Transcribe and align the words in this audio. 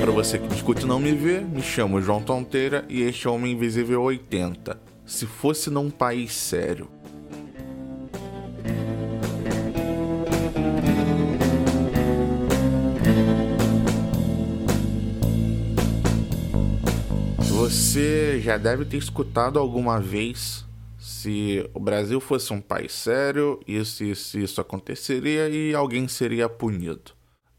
Para 0.00 0.10
você 0.10 0.38
que 0.38 0.48
me 0.48 0.54
e 0.54 0.86
não 0.86 0.98
me 0.98 1.12
vê, 1.12 1.40
me 1.40 1.62
chamo 1.62 2.00
João 2.00 2.22
Tonteira 2.22 2.84
e 2.88 3.02
este 3.02 3.26
é 3.26 3.30
o 3.30 3.34
Homem 3.34 3.52
Invisível 3.52 4.02
80. 4.02 4.80
Se 5.04 5.26
fosse 5.26 5.70
num 5.70 5.90
país 5.90 6.32
sério. 6.32 6.88
Você 17.38 18.40
já 18.40 18.56
deve 18.56 18.84
ter 18.84 18.96
escutado 18.96 19.58
alguma 19.58 20.00
vez 20.00 20.64
se 20.98 21.68
o 21.74 21.80
Brasil 21.80 22.20
fosse 22.20 22.52
um 22.52 22.60
país 22.60 22.92
sério, 22.92 23.60
isso, 23.68 24.02
isso, 24.02 24.38
isso 24.38 24.60
aconteceria 24.60 25.48
e 25.48 25.74
alguém 25.74 26.08
seria 26.08 26.48
punido. 26.48 27.12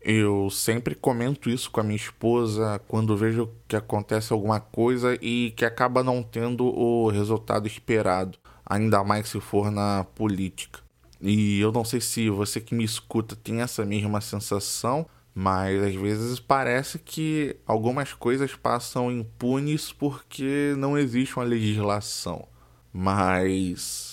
Eu 0.03 0.49
sempre 0.49 0.95
comento 0.95 1.49
isso 1.49 1.71
com 1.71 1.79
a 1.79 1.83
minha 1.83 1.95
esposa 1.95 2.77
quando 2.89 3.15
vejo 3.15 3.49
que 3.69 3.75
acontece 3.75 4.33
alguma 4.33 4.59
coisa 4.59 5.17
e 5.21 5.53
que 5.55 5.63
acaba 5.63 6.03
não 6.03 6.21
tendo 6.21 6.65
o 6.65 7.09
resultado 7.09 7.67
esperado, 7.67 8.37
ainda 8.65 9.01
mais 9.01 9.29
se 9.29 9.39
for 9.39 9.71
na 9.71 10.03
política. 10.13 10.81
E 11.21 11.57
eu 11.61 11.71
não 11.71 11.85
sei 11.85 12.01
se 12.01 12.29
você 12.29 12.59
que 12.59 12.75
me 12.75 12.83
escuta 12.83 13.33
tem 13.33 13.61
essa 13.61 13.85
mesma 13.85 14.19
sensação, 14.19 15.05
mas 15.33 15.81
às 15.81 15.95
vezes 15.95 16.37
parece 16.37 16.99
que 16.99 17.55
algumas 17.65 18.11
coisas 18.11 18.53
passam 18.55 19.09
impunes 19.09 19.93
porque 19.93 20.75
não 20.77 20.97
existe 20.97 21.37
uma 21.37 21.45
legislação. 21.45 22.45
Mas 22.91 24.12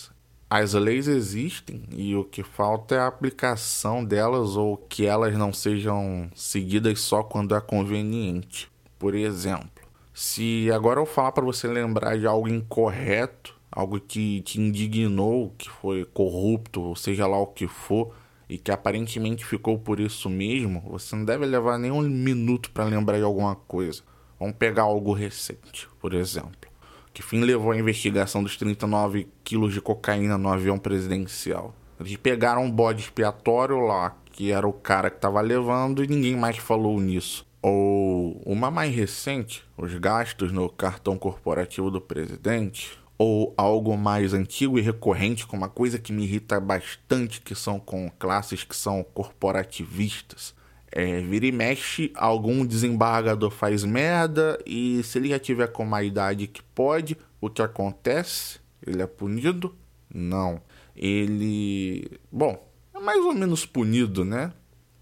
as 0.51 0.75
leis 0.75 1.07
existem 1.07 1.85
e 1.93 2.17
o 2.17 2.25
que 2.25 2.43
falta 2.43 2.97
é 2.97 2.99
a 2.99 3.07
aplicação 3.07 4.05
delas 4.05 4.57
ou 4.57 4.77
que 4.77 5.07
elas 5.07 5.33
não 5.39 5.53
sejam 5.53 6.29
seguidas 6.35 6.99
só 7.01 7.23
quando 7.23 7.55
é 7.55 7.61
conveniente. 7.61 8.69
Por 8.99 9.15
exemplo, 9.15 9.87
se 10.13 10.69
agora 10.73 10.99
eu 10.99 11.07
falar 11.07 11.31
para 11.31 11.45
você 11.45 11.69
lembrar 11.69 12.19
de 12.19 12.27
algo 12.27 12.49
incorreto, 12.49 13.55
algo 13.71 14.01
que 14.01 14.41
te 14.41 14.61
indignou, 14.61 15.55
que 15.57 15.71
foi 15.71 16.05
corrupto, 16.05 16.81
ou 16.83 16.97
seja 16.97 17.29
lá 17.29 17.39
o 17.39 17.47
que 17.47 17.69
for, 17.69 18.13
e 18.49 18.59
que 18.59 18.73
aparentemente 18.73 19.45
ficou 19.45 19.79
por 19.79 20.01
isso 20.01 20.29
mesmo, 20.29 20.81
você 20.81 21.15
não 21.15 21.25
deve 21.25 21.47
levar 21.47 21.79
nem 21.79 21.93
um 21.93 22.03
minuto 22.03 22.73
para 22.73 22.83
lembrar 22.83 23.19
de 23.19 23.23
alguma 23.23 23.55
coisa. 23.55 24.03
Vamos 24.37 24.57
pegar 24.57 24.83
algo 24.83 25.13
recente, 25.13 25.89
por 26.01 26.13
exemplo 26.13 26.70
que 27.13 27.23
fim 27.23 27.41
levou 27.41 27.73
à 27.73 27.79
investigação 27.79 28.43
dos 28.43 28.57
39 28.57 29.29
quilos 29.43 29.73
de 29.73 29.81
cocaína 29.81 30.39
no 30.39 30.49
avião 30.49 30.79
presidencial. 30.79 31.75
Eles 31.99 32.17
pegaram 32.17 32.65
um 32.65 32.71
bode 32.71 33.03
expiatório 33.03 33.79
lá, 33.79 34.17
que 34.33 34.51
era 34.51 34.67
o 34.67 34.73
cara 34.73 35.11
que 35.11 35.17
estava 35.17 35.41
levando, 35.41 36.03
e 36.03 36.07
ninguém 36.07 36.37
mais 36.37 36.57
falou 36.57 36.99
nisso. 36.99 37.47
Ou 37.63 38.41
uma 38.47 38.71
mais 38.71 38.95
recente, 38.95 39.63
os 39.77 39.95
gastos 39.97 40.51
no 40.51 40.69
cartão 40.71 41.19
corporativo 41.19 41.91
do 41.91 42.01
presidente, 42.01 42.99
ou 43.19 43.53
algo 43.55 43.99
mais 43.99 44.33
antigo 44.33 44.79
e 44.79 44.83
recorrente, 44.83 45.47
com 45.47 45.59
uma 45.59 45.69
coisa 45.69 45.99
que 45.99 46.11
me 46.11 46.25
irrita 46.25 46.59
bastante, 46.59 47.43
que 47.43 47.55
são 47.55 47.79
com 47.79 48.11
classes 48.19 48.65
que 48.65 48.75
são 48.75 49.03
corporativistas. 49.03 50.55
É, 50.93 51.21
vira 51.21 51.47
e 51.47 51.53
mexe, 51.53 52.11
algum 52.17 52.67
desembargador 52.67 53.51
faz 53.51 53.85
merda 53.85 54.59
e 54.67 55.03
se 55.05 55.19
ele 55.19 55.29
já 55.29 55.39
tiver 55.39 55.69
com 55.69 55.85
uma 55.85 56.03
idade 56.03 56.49
que 56.49 56.63
pode, 56.63 57.17
o 57.41 57.49
que 57.49 57.63
acontece? 57.63 58.59
Ele 58.85 59.01
é 59.01 59.07
punido? 59.07 59.75
Não. 60.13 60.61
Ele. 60.97 62.19
Bom, 62.31 62.69
é 62.95 62.99
mais 62.99 63.25
ou 63.25 63.33
menos 63.33 63.65
punido, 63.65 64.25
né? 64.25 64.53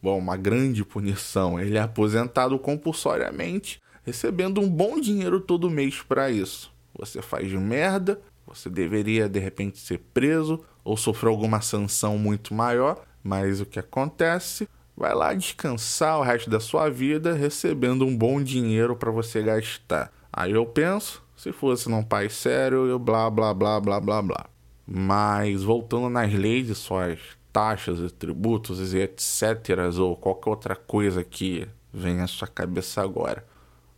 Bom, 0.03 0.19
uma 0.19 0.37
grande 0.37 0.85
punição. 0.85 1.59
Ele 1.59 1.77
é 1.77 1.81
aposentado 1.81 2.59
compulsoriamente, 2.59 3.81
recebendo 4.05 4.61
um 4.61 4.69
bom 4.69 5.01
dinheiro 5.01 5.41
todo 5.41 5.71
mês 5.71 6.03
para 6.03 6.31
isso. 6.31 6.73
Você 6.97 7.23
faz 7.23 7.51
merda, 7.53 8.21
você 8.47 8.69
deveria 8.69 9.29
de 9.29 9.39
repente 9.39 9.79
ser 9.79 9.99
preso 10.13 10.65
ou 10.85 10.97
sofrer 10.97 11.29
alguma 11.31 11.61
sanção 11.61 12.17
muito 12.17 12.55
maior, 12.55 13.05
mas 13.23 13.61
o 13.61 13.67
que 13.67 13.79
acontece? 13.79 14.69
Vai 14.99 15.15
lá 15.15 15.33
descansar 15.33 16.19
o 16.19 16.23
resto 16.23 16.51
da 16.51 16.59
sua 16.59 16.91
vida 16.91 17.33
recebendo 17.33 18.05
um 18.05 18.17
bom 18.17 18.43
dinheiro 18.43 18.97
para 18.97 19.13
você 19.13 19.41
gastar. 19.41 20.13
Aí 20.33 20.51
eu 20.51 20.67
penso, 20.67 21.23
se 21.37 21.53
fosse 21.53 21.89
num 21.89 22.03
país 22.03 22.35
sério, 22.35 22.85
eu 22.87 22.99
blá 22.99 23.31
blá 23.31 23.55
blá 23.55 23.79
blá 23.79 24.01
blá 24.01 24.21
blá. 24.21 24.47
Mas 24.85 25.63
voltando 25.63 26.11
nas 26.11 26.33
leis 26.35 26.69
e 26.69 26.75
suas 26.75 27.21
taxas 27.53 28.01
e 28.01 28.11
tributos 28.13 28.93
e 28.93 28.99
etc, 28.99 29.79
ou 30.01 30.17
qualquer 30.17 30.51
outra 30.51 30.75
coisa 30.75 31.23
que 31.23 31.69
vem 31.93 32.21
à 32.21 32.27
sua 32.27 32.49
cabeça 32.49 33.01
agora. 33.01 33.47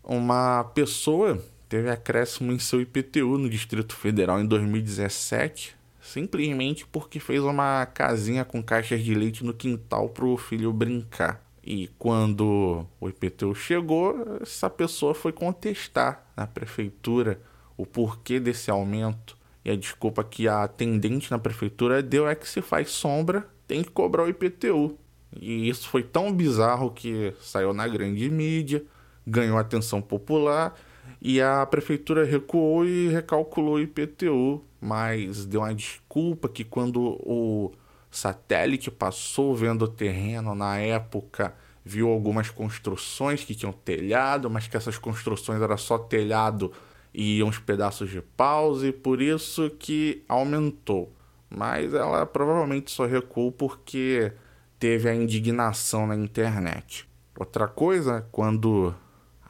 Uma 0.05 0.65
pessoa 0.75 1.43
teve 1.67 1.89
acréscimo 1.89 2.53
em 2.53 2.59
seu 2.59 2.79
IPTU 2.79 3.39
no 3.39 3.49
Distrito 3.49 3.97
Federal 3.97 4.39
em 4.39 4.47
2017 4.47 5.80
simplesmente 6.11 6.87
porque 6.87 7.21
fez 7.21 7.43
uma 7.43 7.87
casinha 7.87 8.45
com 8.45 8.63
caixas 8.63 9.03
de 9.03 9.15
leite 9.15 9.45
no 9.45 9.55
quintal 9.55 10.09
para 10.09 10.25
o 10.25 10.37
filho 10.37 10.73
brincar. 10.73 11.45
E 11.63 11.89
quando 11.99 12.87
o 13.01 13.09
IPTU 13.09 13.55
chegou, 13.55 14.39
essa 14.41 14.69
pessoa 14.69 15.15
foi 15.15 15.33
contestar 15.33 16.27
na 16.37 16.47
prefeitura 16.47 17.41
o 17.77 17.87
porquê 17.87 18.41
desse 18.41 18.71
aumento. 18.71 19.37
E 19.65 19.71
a 19.71 19.77
desculpa 19.77 20.25
que 20.25 20.49
a 20.49 20.65
atendente 20.65 21.31
na 21.31 21.39
prefeitura 21.39 22.03
deu 22.03 22.29
é 22.29 22.35
que 22.35 22.49
se 22.49 22.61
faz 22.61 22.91
sombra, 22.91 23.47
tem 23.69 23.83
que 23.83 23.91
cobrar 23.91 24.25
o 24.25 24.29
IPTU. 24.29 24.99
E 25.39 25.69
isso 25.69 25.89
foi 25.89 26.03
tão 26.03 26.33
bizarro 26.33 26.91
que 26.91 27.33
saiu 27.41 27.73
na 27.73 27.87
grande 27.87 28.29
mídia, 28.29 28.83
ganhou 29.25 29.59
atenção 29.59 30.03
popular 30.03 30.75
e 31.21 31.41
a 31.41 31.65
prefeitura 31.67 32.25
recuou 32.25 32.85
e 32.85 33.09
recalculou 33.09 33.75
o 33.75 33.81
IPTU 33.81 34.65
mas 34.81 35.45
deu 35.45 35.61
uma 35.61 35.75
desculpa 35.75 36.49
que 36.49 36.65
quando 36.65 37.19
o 37.23 37.71
satélite 38.11 38.91
passou 38.91 39.55
vendo 39.55 39.83
o 39.83 39.89
terreno 39.89 40.55
na 40.55 40.79
época 40.79 41.55
viu 41.85 42.09
algumas 42.09 42.51
construções 42.51 43.45
que 43.45 43.55
tinham 43.55 43.73
telhado, 43.73 44.49
mas 44.49 44.67
que 44.67 44.77
essas 44.77 44.97
construções 44.97 45.61
era 45.61 45.77
só 45.77 45.99
telhado 45.99 46.73
e 47.13 47.43
uns 47.43 47.59
pedaços 47.59 48.11
de 48.11 48.23
paus 48.23 48.83
e 48.83 48.93
por 48.93 49.21
isso 49.21 49.71
que 49.79 50.25
aumentou. 50.29 51.13
Mas 51.49 51.93
ela 51.93 52.25
provavelmente 52.25 52.91
só 52.91 53.07
recuou 53.07 53.51
porque 53.51 54.33
teve 54.79 55.09
a 55.09 55.15
indignação 55.15 56.07
na 56.07 56.15
internet. 56.15 57.09
Outra 57.37 57.67
coisa, 57.67 58.27
quando 58.31 58.95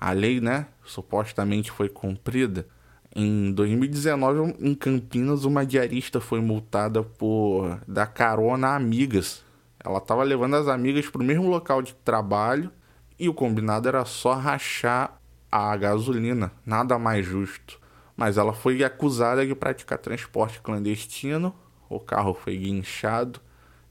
a 0.00 0.12
lei, 0.12 0.40
né, 0.40 0.66
supostamente 0.82 1.70
foi 1.70 1.88
cumprida, 1.88 2.66
em 3.14 3.50
2019, 3.52 4.54
em 4.60 4.72
Campinas, 4.72 5.44
uma 5.44 5.66
diarista 5.66 6.20
foi 6.20 6.40
multada 6.40 7.02
por 7.02 7.80
dar 7.86 8.06
carona 8.06 8.68
a 8.68 8.76
amigas. 8.76 9.44
Ela 9.82 9.98
estava 9.98 10.22
levando 10.22 10.54
as 10.54 10.68
amigas 10.68 11.08
para 11.08 11.20
o 11.20 11.24
mesmo 11.24 11.48
local 11.48 11.82
de 11.82 11.92
trabalho 11.92 12.70
e 13.18 13.28
o 13.28 13.34
combinado 13.34 13.88
era 13.88 14.04
só 14.04 14.34
rachar 14.34 15.20
a 15.50 15.76
gasolina, 15.76 16.52
nada 16.64 17.00
mais 17.00 17.26
justo. 17.26 17.80
Mas 18.16 18.38
ela 18.38 18.52
foi 18.52 18.84
acusada 18.84 19.44
de 19.44 19.56
praticar 19.56 19.98
transporte 19.98 20.60
clandestino, 20.60 21.52
o 21.88 21.98
carro 21.98 22.32
foi 22.32 22.56
guinchado, 22.58 23.40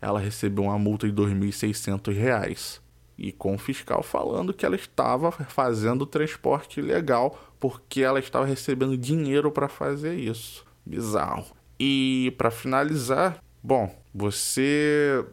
ela 0.01 0.19
recebeu 0.19 0.63
uma 0.63 0.79
multa 0.79 1.11
de 1.11 1.21
R$ 1.21 1.29
2.600 1.29 2.79
e 3.19 3.33
com 3.33 3.55
o 3.55 3.57
fiscal 3.57 4.01
falando 4.01 4.53
que 4.53 4.65
ela 4.65 4.77
estava 4.77 5.29
fazendo 5.31 6.05
transporte 6.05 6.79
ilegal 6.79 7.37
porque 7.59 8.01
ela 8.01 8.19
estava 8.19 8.45
recebendo 8.45 8.97
dinheiro 8.97 9.51
para 9.51 9.67
fazer 9.67 10.15
isso. 10.15 10.65
Bizarro. 10.85 11.45
E 11.77 12.33
para 12.37 12.49
finalizar, 12.49 13.43
bom, 13.61 13.93
você 14.15 15.25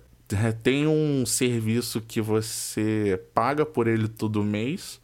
tem 0.64 0.88
um 0.88 1.24
serviço 1.24 2.00
que 2.00 2.20
você 2.20 3.22
paga 3.32 3.64
por 3.64 3.86
ele 3.86 4.08
todo 4.08 4.42
mês 4.42 5.00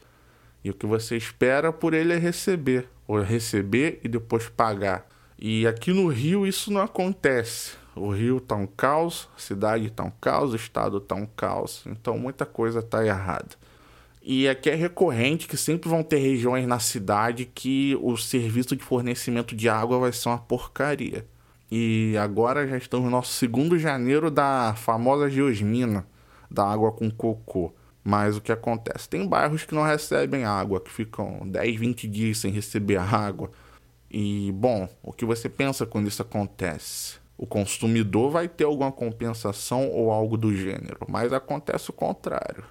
e 0.65 0.71
o 0.71 0.75
que 0.75 0.85
você 0.85 1.17
espera 1.17 1.73
por 1.73 1.95
ele 1.95 2.13
é 2.13 2.19
receber, 2.19 2.89
ou 3.07 3.21
receber 3.21 4.01
e 4.03 4.09
depois 4.09 4.49
pagar. 4.49 5.07
E 5.39 5.67
aqui 5.67 5.93
no 5.93 6.09
Rio 6.09 6.47
isso 6.47 6.73
não 6.73 6.81
acontece. 6.81 7.82
O 7.95 8.11
Rio 8.11 8.41
tá 8.41 8.55
um 8.55 8.67
caos, 8.67 9.29
a 9.37 9.41
cidade 9.41 9.91
tá 9.91 10.03
um 10.03 10.13
caos, 10.21 10.53
o 10.53 10.57
estado 10.57 11.01
tá 11.01 11.15
um 11.15 11.27
caos. 11.27 11.85
Então 11.87 12.19
muita 12.19 12.47
coisa 12.47 12.83
tá 12.83 13.05
errada. 13.05 13.51
E 14.23 14.49
aqui 14.49 14.71
é 14.71 14.75
recorrente 14.75 15.49
que 15.49 15.57
sempre 15.57 15.91
vão 15.91 16.03
ter 16.03 16.19
regiões 16.19 16.67
na 16.67 16.79
cidade 16.79 17.45
que 17.45 17.99
o 18.01 18.17
serviço 18.17 18.77
de 18.77 18.85
fornecimento 18.85 19.55
de 19.55 19.69
água 19.69 19.99
vai 19.99 20.13
ser 20.13 20.29
uma 20.29 20.39
porcaria. 20.39 21.27
E 21.71 22.15
agora 22.19 22.67
já 22.69 22.77
estamos 22.77 23.07
no 23.07 23.11
nosso 23.11 23.33
segundo 23.33 23.79
janeiro 23.79 24.31
da 24.31 24.75
famosa 24.77 25.29
geosmina 25.29 26.07
da 26.51 26.65
água 26.65 26.93
com 26.93 27.11
cocô. 27.11 27.73
Mas 28.05 28.37
o 28.37 28.41
que 28.41 28.53
acontece? 28.53 29.09
Tem 29.09 29.27
bairros 29.27 29.65
que 29.65 29.75
não 29.75 29.83
recebem 29.83 30.45
água, 30.45 30.81
que 30.81 30.91
ficam 30.91 31.41
10, 31.47 31.81
20 31.81 32.09
dias 32.09 32.39
sem 32.39 32.53
receber 32.53 32.99
água. 33.01 33.51
E, 34.11 34.53
bom, 34.53 34.89
o 35.03 35.13
que 35.13 35.25
você 35.25 35.49
pensa 35.49 35.87
quando 35.87 36.09
isso 36.09 36.23
acontece? 36.23 37.22
O 37.43 37.47
consumidor 37.47 38.31
vai 38.31 38.47
ter 38.47 38.63
alguma 38.63 38.93
compensação 38.93 39.91
ou 39.91 40.13
algo 40.13 40.37
do 40.37 40.55
gênero, 40.55 41.01
mas 41.09 41.33
acontece 41.33 41.91
o 41.91 41.93
contrário. 41.93 42.63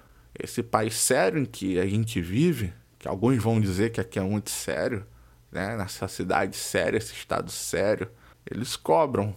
esse 0.42 0.62
país 0.62 0.94
sério 0.94 1.38
em 1.38 1.44
que 1.44 1.78
a 1.78 1.86
gente 1.86 2.22
vive, 2.22 2.72
que 2.98 3.06
alguns 3.06 3.36
vão 3.36 3.60
dizer 3.60 3.92
que 3.92 4.00
aqui 4.00 4.18
é 4.18 4.22
muito 4.22 4.48
sério, 4.48 5.06
né? 5.50 5.76
Nessa 5.76 6.08
cidade 6.08 6.56
séria, 6.56 6.96
esse 6.96 7.12
estado 7.12 7.50
sério, 7.50 8.10
eles 8.50 8.74
cobram. 8.74 9.36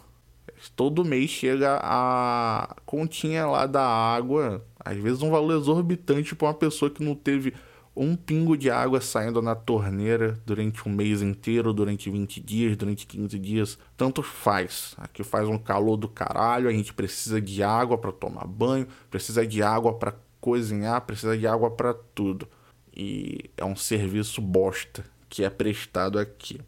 Todo 0.73 1.03
mês 1.03 1.31
chega 1.31 1.81
a 1.83 2.73
continha 2.85 3.45
lá 3.45 3.65
da 3.65 3.85
água, 3.85 4.65
às 4.79 4.95
vezes 4.95 5.21
um 5.21 5.31
valor 5.31 5.57
exorbitante 5.59 6.33
para 6.33 6.47
uma 6.47 6.53
pessoa 6.53 6.89
que 6.89 7.03
não 7.03 7.13
teve 7.13 7.53
um 7.95 8.15
pingo 8.15 8.57
de 8.57 8.69
água 8.69 8.99
saindo 8.99 9.41
na 9.41 9.55
torneira 9.55 10.37
durante 10.45 10.87
um 10.87 10.91
mês 10.91 11.21
inteiro, 11.21 11.73
durante 11.73 12.09
20 12.09 12.41
dias, 12.41 12.75
durante 12.75 13.07
15 13.07 13.39
dias, 13.39 13.79
tanto 13.95 14.21
faz. 14.21 14.93
Aqui 14.97 15.23
faz 15.23 15.47
um 15.47 15.57
calor 15.57 15.95
do 15.95 16.09
caralho, 16.09 16.67
a 16.67 16.71
gente 16.71 16.93
precisa 16.93 17.39
de 17.39 17.63
água 17.63 17.97
para 17.97 18.11
tomar 18.11 18.45
banho, 18.45 18.87
precisa 19.09 19.47
de 19.47 19.63
água 19.63 19.93
para 19.93 20.13
cozinhar, 20.41 21.01
precisa 21.01 21.37
de 21.37 21.47
água 21.47 21.71
para 21.71 21.93
tudo. 21.93 22.47
E 22.95 23.49
é 23.57 23.63
um 23.63 23.75
serviço 23.75 24.41
bosta 24.41 25.05
que 25.29 25.43
é 25.43 25.49
prestado 25.49 26.19
aqui. 26.19 26.59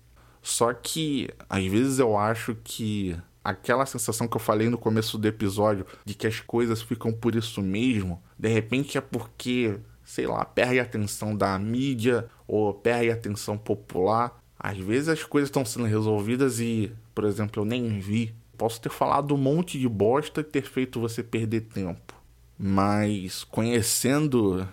Só 0.41 0.73
que 0.73 1.29
às 1.49 1.65
vezes 1.65 1.99
eu 1.99 2.17
acho 2.17 2.55
que 2.63 3.17
aquela 3.43 3.85
sensação 3.85 4.27
que 4.27 4.35
eu 4.35 4.41
falei 4.41 4.69
no 4.69 4.77
começo 4.77 5.17
do 5.17 5.27
episódio 5.27 5.85
de 6.05 6.13
que 6.13 6.27
as 6.27 6.39
coisas 6.39 6.81
ficam 6.81 7.11
por 7.11 7.35
isso 7.35 7.61
mesmo, 7.61 8.21
de 8.37 8.49
repente 8.49 8.97
é 8.97 9.01
porque 9.01 9.77
sei 10.07 10.25
lá, 10.25 10.45
perde 10.45 10.79
a 10.79 10.83
atenção 10.83 11.35
da 11.35 11.59
mídia 11.59 12.29
ou 12.47 12.73
perde 12.73 13.11
a 13.11 13.13
atenção 13.13 13.57
popular. 13.57 14.41
Às 14.57 14.77
vezes 14.77 15.09
as 15.09 15.23
coisas 15.25 15.49
estão 15.49 15.65
sendo 15.65 15.85
resolvidas 15.85 16.61
e, 16.61 16.93
por 17.13 17.25
exemplo, 17.25 17.61
eu 17.61 17.65
nem 17.65 17.99
vi. 17.99 18.33
Posso 18.57 18.79
ter 18.79 18.89
falado 18.89 19.35
um 19.35 19.37
monte 19.37 19.77
de 19.77 19.87
bosta 19.87 20.39
e 20.39 20.45
ter 20.45 20.61
feito 20.63 21.01
você 21.01 21.21
perder 21.21 21.61
tempo. 21.61 22.15
Mas 22.57 23.43
conhecendo 23.43 24.65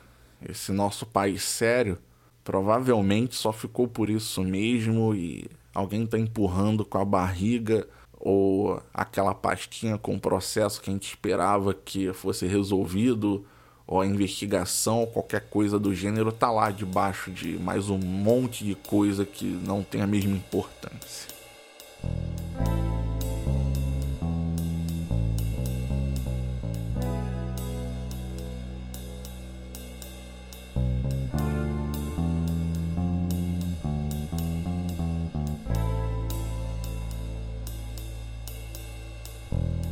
esse 0.49 0.71
nosso 0.71 1.05
país 1.05 1.43
sério, 1.43 1.99
provavelmente 2.45 3.35
só 3.35 3.53
ficou 3.53 3.89
por 3.89 4.09
isso 4.09 4.41
mesmo 4.45 5.17
e 5.17 5.51
alguém 5.75 6.05
está 6.05 6.17
empurrando 6.17 6.85
com 6.85 6.99
a 6.99 7.05
barriga 7.05 7.89
ou 8.13 8.81
aquela 8.95 9.35
pastinha 9.35 9.99
com 9.99 10.15
o 10.15 10.21
processo 10.21 10.81
que 10.81 10.91
a 10.91 10.93
gente 10.93 11.09
esperava 11.09 11.75
que 11.75 12.13
fosse 12.13 12.47
resolvido 12.47 13.45
ou 13.87 14.01
a 14.01 14.07
investigação, 14.07 15.07
qualquer 15.07 15.43
coisa 15.49 15.79
do 15.79 15.95
gênero, 15.95 16.33
tá 16.33 16.51
lá 16.51 16.71
debaixo 16.71 17.31
de 17.31 17.59
mais 17.59 17.91
um 17.91 17.99
monte 17.99 18.65
de 18.65 18.75
coisa 18.75 19.25
que 19.25 19.45
não 19.45 19.83
tem 19.83 20.01
a 20.01 20.07
mesma 20.07 20.37
importância. 20.37 21.35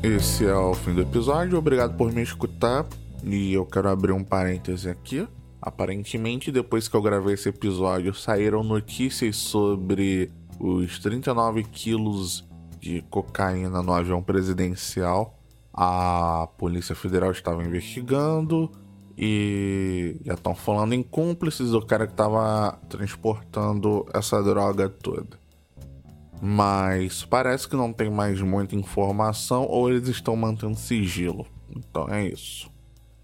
Esse 0.03 0.45
é 0.45 0.55
o 0.55 0.75
fim 0.75 0.95
do 0.95 1.01
episódio. 1.01 1.57
Obrigado 1.57 1.97
por 1.97 2.11
me 2.13 2.23
escutar. 2.23 2.85
E 3.25 3.53
eu 3.53 3.65
quero 3.65 3.89
abrir 3.89 4.13
um 4.13 4.25
parêntese 4.25 4.89
aqui. 4.89 5.27
Aparentemente, 5.61 6.51
depois 6.51 6.89
que 6.89 6.97
eu 6.97 7.03
gravei 7.03 7.35
esse 7.35 7.49
episódio, 7.49 8.13
saíram 8.15 8.65
notícias 8.65 9.37
sobre 9.37 10.33
os 10.59 10.99
39 10.99 11.63
quilos 11.65 12.45
de 12.81 13.01
cocaína 13.03 13.81
no 13.81 13.93
avião 13.93 14.23
presidencial. 14.23 15.39
A 15.73 16.49
Polícia 16.59 16.95
Federal 16.95 17.31
estava 17.31 17.65
investigando 17.65 18.71
e 19.17 20.17
já 20.25 20.35
estão 20.35 20.55
falando 20.55 20.95
em 20.95 21.03
cúmplices 21.03 21.71
do 21.71 21.85
cara 21.85 22.07
que 22.07 22.13
estava 22.13 22.79
transportando 22.89 24.05
essa 24.13 24.43
droga 24.43 24.89
toda. 24.89 25.41
Mas 26.41 27.25
parece 27.25 27.69
que 27.69 27.77
não 27.77 27.93
tem 27.93 28.11
mais 28.11 28.41
muita 28.41 28.75
informação 28.75 29.65
ou 29.69 29.89
eles 29.89 30.09
estão 30.09 30.35
mantendo 30.35 30.77
sigilo. 30.77 31.47
Então 31.71 32.09
é 32.09 32.27
isso. 32.27 32.72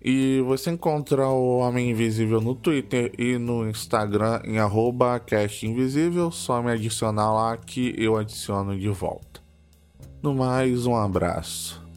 E 0.03 0.41
você 0.47 0.71
encontra 0.71 1.27
o 1.29 1.59
Homem 1.59 1.91
Invisível 1.91 2.41
no 2.41 2.55
Twitter 2.55 3.13
e 3.19 3.37
no 3.37 3.69
Instagram 3.69 4.41
em 4.45 4.59
arroba 4.59 5.19
castinvisível. 5.19 6.31
Só 6.31 6.63
me 6.63 6.71
adicionar 6.71 7.33
lá 7.33 7.57
que 7.57 7.95
eu 7.99 8.17
adiciono 8.17 8.79
de 8.79 8.89
volta. 8.89 9.41
No 10.23 10.35
mais, 10.35 10.87
um 10.87 10.95
abraço. 10.95 11.88